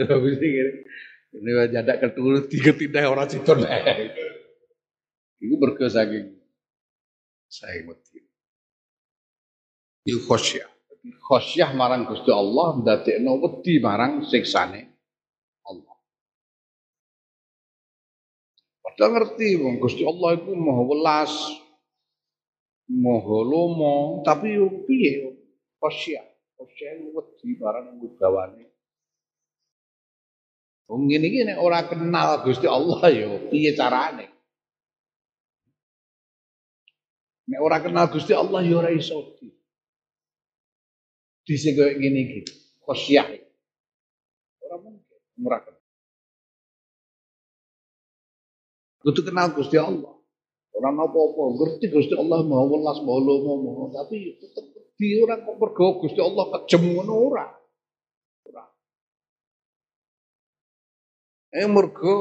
Mbak 0.00 0.18
Bisri 0.24 0.48
kiri. 0.48 0.72
Ini 1.28 1.68
jadak 1.68 1.96
ketulu 2.00 2.48
tiga 2.48 2.72
tidak 2.72 3.04
orang 3.04 3.28
situ 3.28 3.52
dah. 3.52 3.68
Iku 5.38 5.54
mergo 5.60 5.84
saking 5.86 6.34
saya 7.48 7.84
wedi. 7.84 8.20
Iku 10.08 10.24
khosyah. 10.24 10.68
Khosyah 10.98 11.70
marang 11.76 12.08
Gusti 12.08 12.32
Allah 12.32 12.80
ndadekno 12.80 13.44
wedi 13.44 13.76
marang 13.80 14.24
siksane 14.24 14.88
Allah. 15.68 15.96
Padahal 18.82 19.10
ngerti 19.16 19.48
wong 19.60 19.78
Gusti 19.84 20.02
Allah 20.04 20.36
iku 20.36 20.52
Maha 20.56 20.82
welas, 20.88 21.32
Maha 22.88 23.38
lomo, 23.44 24.24
tapi 24.24 24.56
yo 24.56 24.84
piye 24.88 25.28
khosyah. 25.76 26.24
Khosyah 26.56 26.92
wedi 27.14 27.48
marang 27.60 28.00
wibawane. 28.00 28.67
Wong 30.88 31.04
ngene 31.04 31.26
iki 31.28 31.44
nek 31.44 31.60
kenal 31.92 32.40
Gusti 32.48 32.64
Allah 32.64 33.00
yo 33.12 33.52
piye 33.52 33.76
carane? 33.76 34.24
Nek 37.48 37.60
ora 37.60 37.84
kenal 37.84 38.08
Gusti 38.08 38.32
Allah 38.32 38.64
ya 38.64 38.80
ora 38.80 38.88
iso 38.88 39.36
di. 39.36 39.52
Dise 41.44 41.76
koyo 41.76 41.92
ngene 41.92 42.20
iki, 42.24 42.40
khosyah. 42.84 43.28
Ora 44.64 44.76
mungkin 44.80 45.44
ora 45.44 45.58
kenal. 45.60 45.84
Kudu 49.04 49.20
kenal 49.28 49.52
Gusti 49.52 49.76
Allah. 49.76 50.16
Ora 50.72 50.88
apa-apa, 50.88 51.42
ngerti 51.52 51.86
Gusti 51.92 52.14
Allah 52.16 52.40
mau 52.48 52.64
welas 52.64 53.02
mau 53.04 53.20
lomo 53.20 53.92
tapi 53.92 54.40
tetep 54.40 54.64
di 54.96 55.20
ora 55.20 55.36
kok 55.40 55.56
mergo 55.60 56.00
Gusti 56.00 56.20
Allah 56.20 56.48
kejem 56.52 56.96
ngono 56.96 57.12
ora. 57.12 57.44
Ora. 57.44 57.57
Eh 61.48 61.64
mergo 61.64 62.12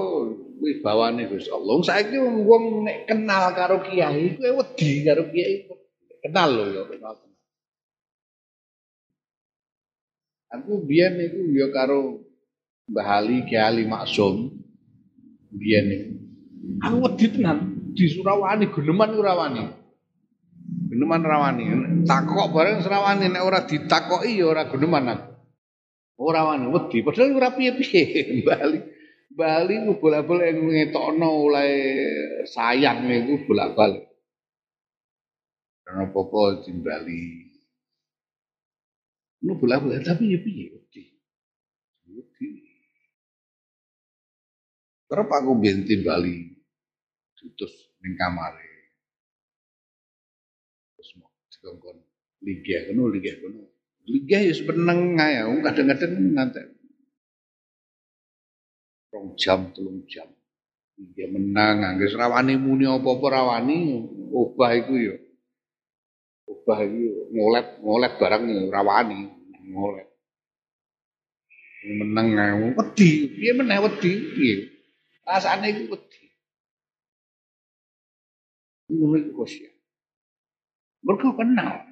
wibawane 0.64 1.28
Gusti 1.28 1.52
Allah. 1.52 1.76
Saiki 1.84 2.16
wong 2.20 2.88
nek 2.88 3.12
kenal 3.12 3.52
karo 3.52 3.84
kiai 3.84 4.40
kuwi 4.40 4.52
wedi 4.56 4.90
karo 5.04 5.28
kiai. 5.28 5.68
Kenal 6.24 6.50
lho 6.56 6.64
ya 6.72 6.84
kenal. 6.88 7.16
Aku 10.48 10.88
biyen 10.88 11.20
niku 11.20 11.44
ya 11.52 11.68
karo 11.76 12.24
Mbah 12.88 13.20
Ali 13.20 13.44
Kiai 13.44 13.84
Maksum. 13.84 14.48
Biyen 15.52 15.86
niku. 15.92 16.12
Aku 16.88 16.96
wedi 17.04 17.26
tenan 17.36 17.92
di 17.92 18.08
Surawani 18.08 18.72
geneman 18.72 19.12
ora 19.12 19.36
wani. 19.36 19.64
Geneman 20.88 21.20
rawani. 21.28 21.64
Takok 22.08 22.56
bareng 22.56 22.80
serawani 22.80 23.28
nek 23.28 23.44
ora 23.44 23.68
ditakoki 23.68 24.40
ya 24.40 24.48
ora 24.56 24.72
geneman 24.72 25.12
aku. 25.12 25.28
Ora 26.16 26.48
wani 26.48 26.72
wedi 26.72 27.04
padahal 27.04 27.36
ora 27.36 27.52
piye-piye 27.52 28.02
Mbah 28.40 28.60
Ali. 28.64 28.80
Bali 29.28 29.76
ku 29.84 30.00
bolak-balik 30.00 30.56
ngetokno 30.56 31.28
oleh 31.28 31.74
sayang 32.48 33.06
niku 33.06 33.44
bolak-balik. 33.44 34.08
Karena 35.84 36.08
apa-apa 36.08 36.64
di 36.64 36.72
Bali. 36.80 37.24
Nu 39.44 39.60
bolak-balik 39.60 40.04
tapi 40.08 40.32
ya 40.32 40.40
piye 40.40 40.72
wedi. 40.72 41.04
Wedi. 42.08 42.48
Terus 45.08 45.28
aku 45.28 45.52
binti 45.60 45.96
Bali. 46.04 46.36
Terus 47.36 47.76
ning 48.04 48.16
kamare. 48.16 48.72
Terus 50.96 51.10
mau 51.20 51.32
dikongkon 51.52 51.98
liga 52.48 52.78
kono 52.88 53.04
liga 53.12 53.34
kono. 53.44 53.64
Liga 54.08 54.40
ya 54.40 54.56
seneng 54.56 55.20
ae, 55.20 55.44
kadang-kadang 55.68 56.32
ngantek 56.32 56.77
rong 59.12 59.36
jam, 59.40 59.72
telung 59.72 60.04
jam. 60.08 60.28
Dia 60.98 61.30
menang, 61.30 61.86
anggere 61.86 62.18
rawani 62.18 62.58
muni 62.58 62.90
apa-apa 62.90 63.26
rawani, 63.30 64.02
obah 64.34 64.74
iku 64.74 64.98
ya. 64.98 65.16
Obah 66.50 66.82
iku 66.82 67.30
ngolet, 67.38 67.68
ngolet 67.86 68.14
barang 68.18 68.44
rawani, 68.74 69.20
ngolet. 69.70 70.10
Menang 71.88 72.34
aku 72.34 72.68
wedi, 72.82 73.10
piye 73.30 73.52
meneh 73.54 73.78
wedi 73.78 74.12
piye? 74.34 74.56
Rasane 75.22 75.70
iku 75.70 75.94
wedi. 75.94 76.24
Ngono 78.90 79.16
iku 79.22 79.32
kosya. 79.46 79.70
Mergo 81.06 81.38
kenal. 81.38 81.86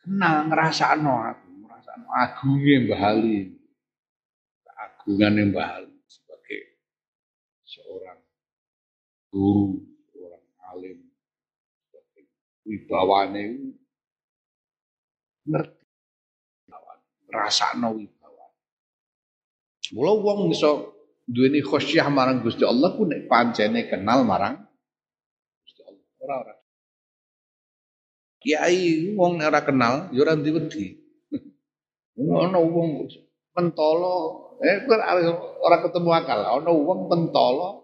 Kenal 0.00 0.48
ngrasakno 0.48 1.12
aku, 1.20 1.48
ngrasakno 1.68 2.08
agunge 2.16 2.74
Mbah 2.88 3.02
Ali. 3.12 3.36
Agungane 4.72 5.52
Mbah 5.52 5.68
Ali 5.78 5.91
guru, 9.32 9.80
seorang 10.12 10.44
alim, 10.68 10.98
wibawane 12.68 13.72
ngerti 15.48 15.84
ngrasakno 17.32 17.88
wibawane. 17.96 18.60
Mula 19.96 20.12
wong 20.20 20.52
iso 20.52 20.92
duweni 21.24 21.64
khosyah 21.64 22.12
marang 22.12 22.44
Gusti 22.44 22.62
Allah 22.62 22.92
ku 22.92 23.08
nek 23.08 23.24
pancene 23.24 23.88
kenal 23.88 24.22
marang 24.28 24.60
Gusti 25.64 25.80
Allah. 25.80 26.04
Ora 26.22 26.34
ora 26.44 26.54
kiai 28.42 29.16
wong 29.16 29.40
ora 29.40 29.64
kenal 29.64 30.12
ya 30.12 30.22
ora 30.22 30.36
wedi. 30.36 31.00
Ono 32.20 32.58
wong 32.68 33.08
pentolo 33.56 34.14
eh 34.60 34.84
ora 35.64 35.76
ketemu 35.80 36.10
akal. 36.12 36.40
Ono 36.62 36.70
wong 36.84 37.10
pentolo 37.10 37.81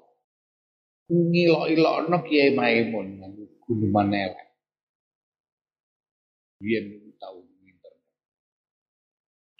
ngilok-ilokno 1.08 2.16
Kiai 2.24 2.52
Maimun 2.52 3.24
guneman 3.64 4.12
elek. 4.12 4.48
Biyen 6.60 7.16
tau 7.20 7.44
internet. 7.64 8.04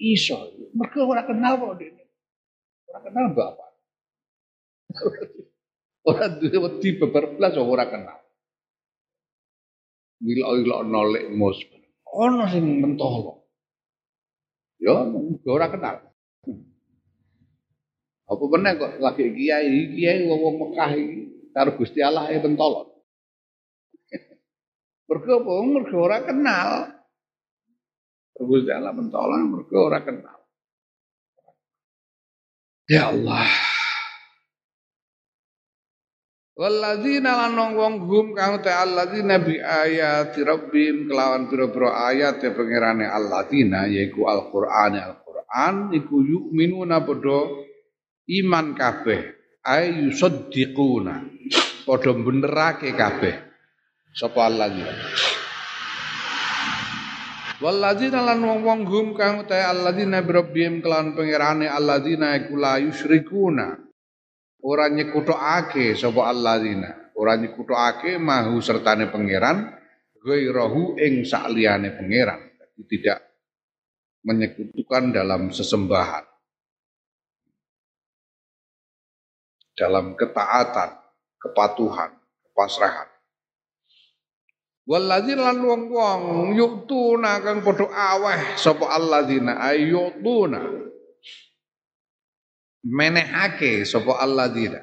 Iso, 0.00 0.52
mergo 0.72 1.08
ora 1.08 1.24
kenal 1.24 1.60
kok 1.60 1.76
dene. 1.80 2.04
Ora 2.88 3.00
kenal 3.04 3.26
bapak. 3.36 3.70
Ora 6.08 6.26
duwe 6.40 6.58
wedi 6.64 6.88
beber 6.96 7.36
blas 7.36 7.56
ora 7.60 7.84
kenal. 7.88 8.20
Wilok-wilok 10.24 10.80
nolek 10.88 11.24
mus. 11.36 11.60
Ono 12.08 12.44
sing 12.48 12.64
mentolo. 12.80 13.44
Ya 14.80 14.96
ora 15.48 15.68
kenal. 15.68 15.96
Apa 18.28 18.44
bener 18.44 18.76
kok 18.76 19.00
lagi 19.00 19.24
kiai, 19.32 19.96
kiai 19.96 20.28
wong 20.28 20.60
Mekah 20.60 20.92
iki 20.92 21.27
karo 21.58 21.74
Gusti 21.74 21.98
Allah 21.98 22.30
e 22.30 22.38
pentolon. 22.38 22.86
Mergo 25.10 25.32
apa? 25.42 25.52
Mergo 25.66 25.98
ora 25.98 26.22
kenal. 26.22 26.70
Gusti 28.38 28.70
Allah 28.70 28.94
pentolon 28.94 29.42
mergo 29.50 29.90
ora 29.90 29.98
kenal. 30.06 30.38
Ya 32.86 33.10
Allah. 33.10 33.50
Walladzina 36.58 37.38
lan 37.38 37.54
wong 37.54 37.94
hum 38.06 38.34
kang 38.34 38.62
ta 38.62 38.82
alladzina 38.82 39.38
bi 39.38 39.62
ayati 39.62 40.42
rabbim 40.42 41.06
kelawan 41.06 41.46
pira-pira 41.46 42.10
ayat 42.10 42.42
e 42.42 42.50
pangerane 42.50 43.06
alladzina 43.06 43.86
yaiku 43.86 44.26
Al-Qur'an 44.26 44.98
Al-Qur'an 44.98 45.94
iku 45.94 46.18
yu'minuna 46.18 47.06
padha 47.06 47.46
iman 48.42 48.74
kabeh 48.74 49.22
ay 49.62 50.10
yusaddiquna 50.10 51.37
padha 51.88 52.12
benerake 52.12 52.92
kabeh. 52.92 53.48
Sapa 54.12 54.44
alladzina 54.44 54.92
Walladzina 57.58 58.22
lan 58.22 58.38
wong-wong 58.44 58.80
hum 58.86 59.08
kang 59.16 59.48
ta 59.48 59.72
alladzina 59.72 60.22
bi 60.22 60.30
rabbim 60.30 60.84
kelawan 60.84 61.16
pangerane 61.16 61.66
alladzina 61.66 62.36
iku 62.36 62.54
la 62.60 62.76
yusyrikuna. 62.78 63.88
Ora 64.62 64.92
nyekutokake 64.92 65.96
sapa 65.96 66.28
alladzina 66.28 67.14
ora 67.18 67.34
nyekutokake 67.34 68.20
mahu 68.20 68.62
sertane 68.62 69.10
pangeran 69.10 69.74
ghairahu 70.22 71.00
ing 71.02 71.26
sakliyane 71.26 71.98
pangeran. 71.98 72.46
Jadi 72.62 72.82
tidak 72.94 73.18
menyekutukan 74.22 75.10
dalam 75.10 75.50
sesembahan. 75.50 76.26
Dalam 79.78 80.14
ketaatan 80.14 81.07
kepatuhan 81.38 82.14
kepasrahan. 82.50 83.08
Walladzina 84.88 85.52
lan 85.52 85.60
wong-wong 85.60 86.56
yuktuna 86.56 87.44
kang 87.44 87.60
padha 87.60 87.92
aweh 87.92 88.56
sapa 88.56 88.88
alladzina 88.88 89.60
ayyutuna. 89.60 90.64
Menehake 92.88 93.84
sapa 93.84 94.16
alladzina. 94.16 94.80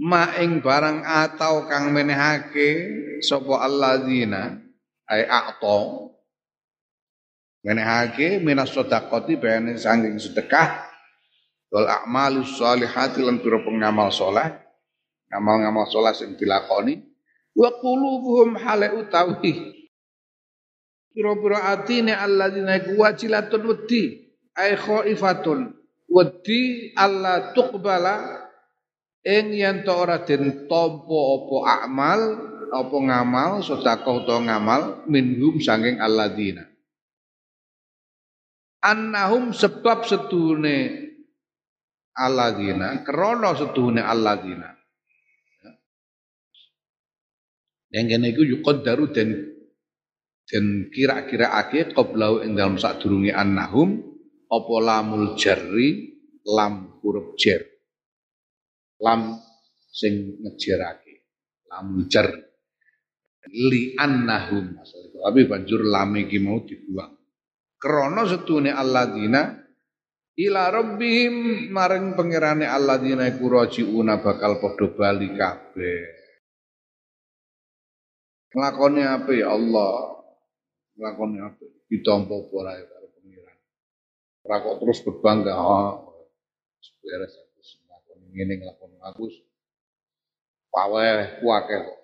Ma 0.00 0.36
ing 0.36 0.60
barang 0.60 1.04
atau 1.08 1.64
kang 1.64 1.88
menehake 1.88 2.68
sapa 3.24 3.64
alladzina 3.64 4.60
ai 5.08 5.24
aqta 5.24 6.04
menehake 7.64 8.44
minas 8.44 8.76
sedekati 8.76 9.40
bayane 9.40 9.80
sanging 9.80 10.20
sedekah. 10.20 10.84
Wal 11.72 11.88
a'malus 11.88 12.60
sholihati 12.60 13.24
lan 13.24 13.40
pira 13.40 13.62
pengamal 13.64 14.12
saleh 14.12 14.69
ngamal-ngamal 15.30 15.86
saleh 15.86 16.12
sing 16.12 16.34
dilakoni 16.34 16.98
wa 17.54 17.70
qulubuhum 17.78 18.58
hale 18.58 18.90
utawi 18.98 19.78
pira-pira 21.14 21.70
atine 21.70 22.14
alladzina 22.14 22.78
wajilatun 22.98 23.62
wedi 23.70 24.34
ai 24.58 24.74
khaifatun 24.74 25.70
wedi 26.10 26.90
Allah 26.98 27.54
tuqbala 27.54 28.46
ing 29.22 29.54
yen 29.54 29.86
to 29.86 29.94
ora 29.94 30.22
den 30.26 30.66
tampa 30.66 31.18
apa 31.38 31.56
amal 31.86 32.20
apa 32.70 32.96
ngamal 32.96 33.50
sedekah 33.62 34.14
utawa 34.22 34.40
ngamal 34.46 34.82
minhum 35.10 35.58
saking 35.58 35.98
alladzina. 35.98 36.66
Annahum 38.80 39.52
sebab 39.52 40.08
setune 40.08 41.10
alladzina 42.16 43.04
krana 43.04 43.52
setune 43.52 44.00
alladzina 44.00 44.79
yang 47.90 48.06
kene 48.06 48.30
iku 48.30 48.46
yuqaddaru 48.46 49.10
den 49.10 49.30
den 50.46 50.90
kira-kiraake 50.90 51.90
qablau 51.94 52.42
ing 52.42 52.54
dalam 52.54 52.78
sadurunge 52.78 53.34
annahum 53.34 53.98
apa 54.50 54.74
lamul 54.82 55.34
jarri 55.38 56.18
lam 56.46 57.02
huruf 57.02 57.34
jar. 57.38 57.62
Lam 59.02 59.38
sing 59.90 60.38
ngejerake 60.42 61.26
lamul 61.70 62.06
jar. 62.06 62.30
Li 63.50 63.98
annahum 63.98 64.78
tapi 65.20 65.40
banjur 65.50 65.82
lam 65.82 66.14
iki 66.14 66.38
mau 66.38 66.62
dibuang. 66.62 67.14
Krana 67.80 68.22
setune 68.28 68.70
alladzina 68.70 69.50
ila 70.36 70.62
rabbihim 70.68 71.66
maring 71.72 72.14
pangerane 72.14 72.68
alladzina 72.68 73.26
iku 73.26 73.50
rajiuna 73.50 74.20
bakal 74.20 74.60
padha 74.60 74.86
bali 74.92 75.32
kabeh 75.32 76.19
nglakoni 78.50 79.02
apa 79.06 79.30
ya 79.34 79.54
Allah 79.54 79.94
nglakoni 80.98 81.38
apa 81.38 81.64
ditampa 81.90 82.34
apa 82.34 82.54
ora 82.54 82.72
ya 82.78 83.00
Ora 84.40 84.56
kok 84.64 84.80
terus 84.80 85.04
berbangga, 85.04 85.52
oh, 85.52 86.26
beres 87.04 87.36
aku 87.36 87.60
nglakoni 87.60 88.26
ngene 88.32 88.54
nglakoni 88.58 88.96
aku 89.04 89.28
paweh 90.72 91.44
kuake 91.44 91.76
kok. 91.76 92.00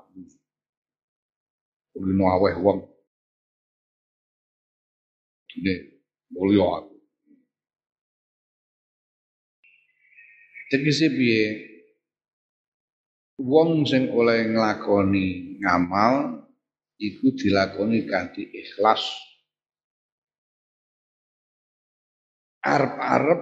Aku 0.00 0.24
kuwi 1.92 2.12
aweh 2.16 2.54
wong. 2.64 2.80
Ini 5.60 5.74
mulya 6.32 6.66
aku. 6.80 6.94
Tegese 10.70 11.06
piye? 11.12 11.69
Wong 13.40 13.88
sing 13.88 14.12
oleh 14.12 14.52
nglakoni 14.52 15.56
ngamal 15.64 16.44
iku 17.00 17.32
dilakoni 17.32 18.04
kanthi 18.04 18.44
ikhlas 18.44 19.00
arep-arep 22.60 23.40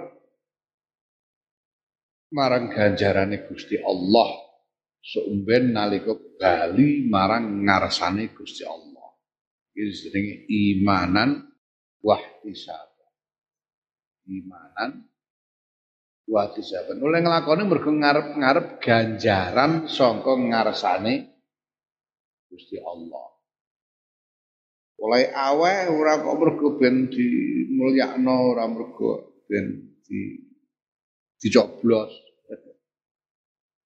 marang 2.30 2.70
ganjarane 2.70 3.42
Gusti 3.50 3.74
Allah 3.82 4.48
seumben 5.02 5.74
nalika 5.74 6.14
bali 6.38 7.08
marang 7.08 7.64
ngarsane 7.64 8.30
Gusti 8.36 8.62
Allah. 8.62 9.08
Iki 9.72 9.94
jenenge 9.94 10.34
imanan 10.46 11.30
wahtisab. 12.02 12.86
Imanan 14.28 15.08
watisaban. 16.28 17.00
Oleh 17.00 17.24
nglakoni 17.24 17.64
mergo 17.64 17.90
ngarep-ngarep 17.90 18.66
ganjaran 18.84 19.88
sangka 19.88 20.36
ngarsane 20.36 21.14
Gusti 22.48 22.76
Allah. 22.80 23.26
Oleh 24.98 25.32
awe 25.32 25.74
ora 25.88 26.20
kok 26.20 26.36
mergo 26.36 26.68
ben 26.76 27.08
dimulyakno 27.08 28.34
ora 28.52 28.64
mergo 28.68 29.40
ben 29.48 29.96
di 30.04 30.36
dicoblos. 31.40 32.12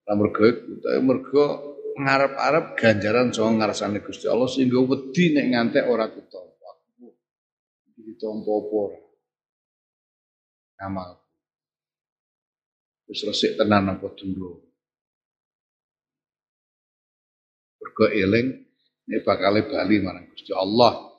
Ora 0.02 0.14
mergo 0.18 0.42
utawa 0.50 1.00
mergo 1.00 1.44
ngarep-arep 1.92 2.66
ganjaran 2.74 3.30
saka 3.30 3.50
ngarsane 3.54 4.02
Gusti 4.02 4.26
Allah 4.26 4.50
sehingga 4.50 4.82
wedi 4.82 5.36
nek 5.36 5.46
ngantek 5.52 5.84
ora 5.86 6.10
ditampa. 6.10 6.70
Ditampa 8.02 8.50
apa 8.50 8.74
ora? 8.74 8.98
Amal. 10.82 11.21
Wis 13.12 13.28
resik 13.28 13.60
tenan 13.60 13.92
apa 13.92 14.08
durung. 14.16 14.56
Mergo 17.76 18.08
eling 18.08 18.56
nek 19.04 19.20
bakal 19.20 19.60
bali 19.68 20.00
marang 20.00 20.32
Gusti 20.32 20.56
Allah. 20.56 21.12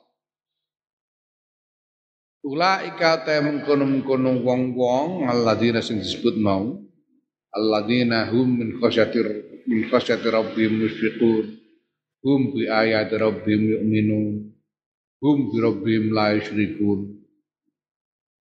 Ulaika 2.42 3.22
ta 3.22 3.38
mengkono-mengkono 3.38 4.42
wong-wong 4.42 5.30
alladzina 5.30 5.78
sing 5.78 6.02
disebut 6.02 6.34
mau 6.34 6.82
alladzina 7.54 8.26
hum 8.26 8.58
min 8.58 8.68
khasyatir 8.82 9.24
min 9.70 9.86
khasyati 9.86 10.28
rabbihim 10.28 10.82
musyfiqun 10.82 11.46
hum 12.26 12.40
bi 12.52 12.66
ayati 12.66 13.14
rabbihim 13.16 13.62
yu'minun 13.78 14.50
hum 15.22 15.36
bi 15.48 15.56
rabbihim 15.62 16.10
la 16.10 16.34
yusyrikun 16.36 17.13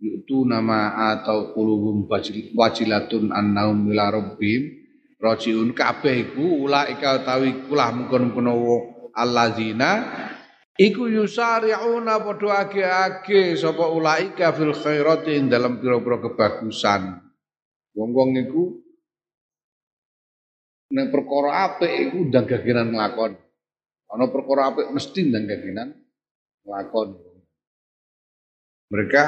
yu'tu 0.03 0.43
nama 0.43 1.15
atau 1.15 1.55
qulubum 1.55 2.03
wajilatun 2.51 3.31
annahum 3.31 3.87
ila 3.87 4.11
rabbihim. 4.11 4.83
Rajiun 5.23 5.71
kabeh 5.71 6.27
iku 6.27 6.67
ulaika 6.67 7.23
utawi 7.23 7.71
kulah 7.71 7.95
mengkono-mengkono 7.95 8.53
alladzina 9.15 10.03
iku 10.75 11.07
yusari'una 11.07 12.19
padha 12.19 12.67
age-age 12.67 13.55
sapa 13.55 13.87
ulaika 13.87 14.51
fil 14.51 14.75
khairati 14.75 15.39
dalam 15.47 15.79
pira-pira 15.79 16.19
kebagusan. 16.19 17.23
Wong-wong 17.95 18.35
iku 18.43 18.83
nek 20.91 21.07
perkara 21.07 21.71
apik 21.71 21.91
iku 22.11 22.17
ndang 22.27 22.43
gagenan 22.43 22.91
nglakon. 22.91 23.39
Ana 24.11 24.27
perkara 24.27 24.75
apik 24.75 24.91
mesti 24.91 25.23
ndang 25.23 25.47
gagenan 25.47 25.89
nglakon. 26.67 27.15
Mereka 28.91 29.23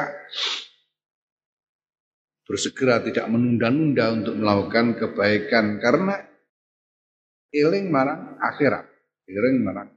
bersegera 2.45 3.01
tidak 3.01 3.25
menunda-nunda 3.27 4.13
untuk 4.13 4.37
melakukan 4.37 4.93
kebaikan 4.95 5.81
karena 5.81 6.21
eling 7.49 7.89
marang 7.89 8.37
akhirat, 8.37 8.85
eling 9.25 9.65
marang 9.65 9.89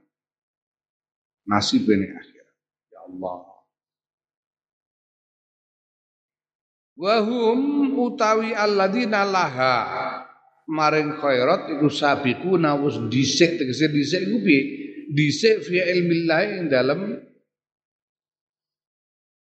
nasib 1.45 1.85
ini 1.85 2.09
akhirat. 2.09 2.55
Ya 2.89 2.99
Allah. 3.05 3.37
Wahum 6.99 7.95
utawi 7.95 8.51
alladzina 8.51 9.23
laha 9.23 9.75
maring 10.67 11.15
khairat 11.15 11.79
iku 11.79 11.87
sabiquna 11.87 12.75
wis 12.75 12.99
dhisik 13.07 13.55
tegese 13.55 13.87
dhisik 13.87 14.21
iku 14.27 14.37
piye? 14.43 14.61
Dhisik 15.09 15.63
fi 15.63 15.79
ilmillah 15.79 16.39
ing 16.59 16.67
dalem 16.67 17.17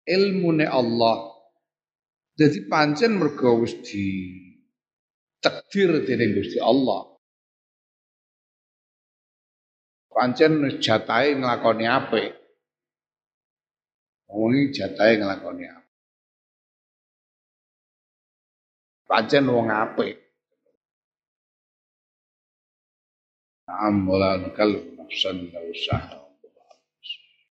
ilmune 0.08 0.66
Allah 0.70 1.29
jadi 2.39 2.71
pancen 2.71 3.19
mergo 3.19 3.60
wis 3.60 3.75
di 3.84 4.32
takdir 5.43 6.08
dening 6.08 6.39
Gusti 6.39 6.56
Allah. 6.63 7.19
Pancen 10.08 10.63
wis 10.63 10.80
jatahe 10.80 11.36
nglakoni 11.36 11.84
apik. 11.84 12.32
Wong 14.32 14.71
jatahe 14.71 15.19
nglakoni 15.19 15.67
apik. 15.67 15.95
Pancen 19.04 19.43
wong 19.52 19.67
apik. 19.67 20.15
Na'am 23.67 24.08
wala 24.08 24.39
nukal 24.39 24.95
nafsan 24.95 25.52
usaha. 25.52 26.29